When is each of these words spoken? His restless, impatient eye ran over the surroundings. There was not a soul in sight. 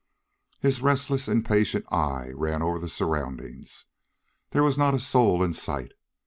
His 0.59 0.81
restless, 0.81 1.27
impatient 1.27 1.85
eye 1.93 2.29
ran 2.33 2.63
over 2.63 2.79
the 2.79 2.89
surroundings. 2.89 3.85
There 4.49 4.63
was 4.63 4.75
not 4.75 4.95
a 4.95 4.99
soul 4.99 5.43
in 5.43 5.53
sight. 5.53 5.91